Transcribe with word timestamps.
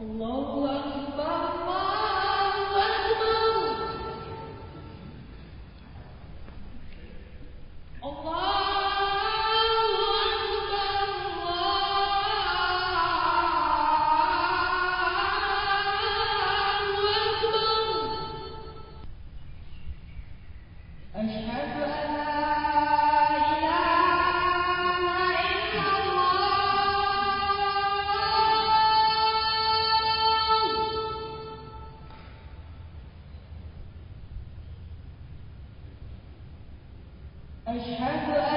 Allahu 0.00 0.64
Akbar. 0.64 1.89
أشهد 37.69 38.29
أن 38.29 38.48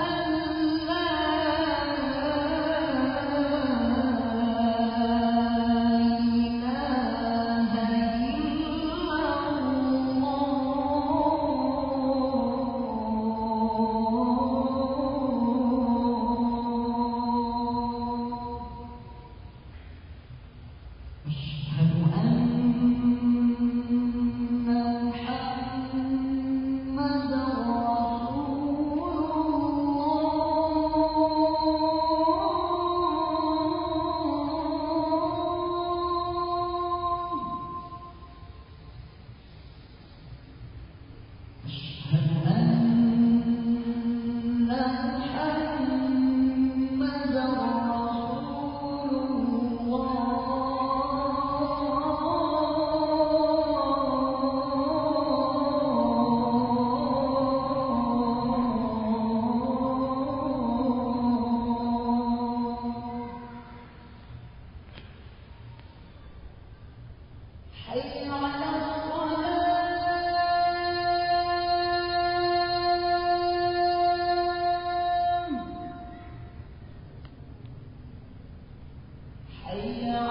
محمد 44.92 45.71
حي 79.72 80.31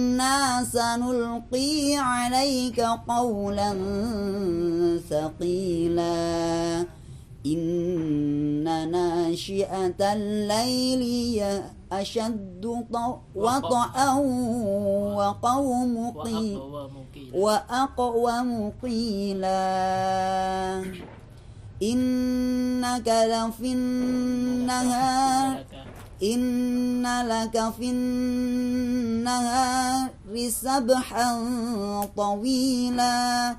سنلقي 0.63 1.95
عليك 1.95 2.79
قولا 3.07 3.73
ثقيلا. 5.09 6.85
إن 7.45 8.91
ناشئة 8.91 10.13
الليل 10.13 11.01
هي 11.01 11.61
أشد 11.91 12.65
وطئا 13.35 14.13
وقوم 15.17 16.11
قيل 16.11 16.59
وأقوم 17.33 18.71
قيلا. 18.83 19.61
إنك 21.83 23.07
لفي 23.07 23.73
النهار. 23.73 25.63
إن 26.23 27.01
لك 27.27 27.69
في 27.77 27.91
النهار 27.91 29.29
سبحا 30.49 31.29
طويلا 32.17 33.55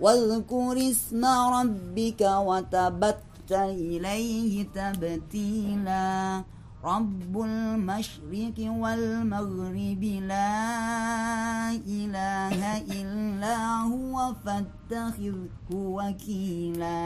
واذكر 0.00 0.90
اسم 0.90 1.24
ربك 1.24 2.20
وتبتل 2.20 3.54
إليه 3.54 4.66
تبتيلا 4.74 6.42
رب 6.84 7.40
المشرق 7.42 8.58
والمغرب 8.58 10.02
لا 10.02 11.70
إله 11.70 12.78
إلا 12.78 13.56
هو 13.86 14.34
فاتخذه 14.44 15.46
وكيلا 15.70 17.02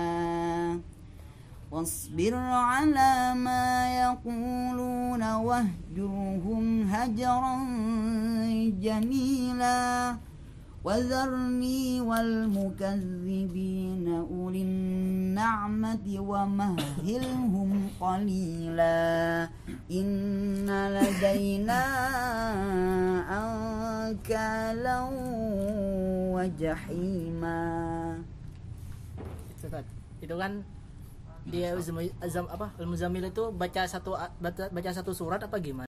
واصبر 1.71 2.35
على 2.35 3.35
ما 3.35 3.67
يقولون 4.03 4.86
واهجرهم 5.44 6.83
هجرا 6.83 7.56
جميلا 8.83 10.17
وذرني 10.87 12.00
والمكذبين 12.00 13.67
أولي 14.31 14.62
النعمة 14.62 16.06
ومهلهم 16.19 17.71
قليلا 18.00 19.49
إن 19.91 20.69
لدينا 20.97 21.83
أنكالا 23.38 24.99
وجحيما 26.35 27.67
itu 30.23 30.35
kan 30.38 30.62
dia 31.47 31.79
Azam 32.19 32.51
apa 32.51 32.75
Al 32.75 32.87
Muzammil 32.91 33.31
itu 33.31 33.55
baca 33.55 33.87
satu 33.87 34.19
baca, 34.43 34.67
baca 34.73 34.91
satu 34.91 35.15
surat 35.15 35.39
apa 35.39 35.57
gimana? 35.63 35.85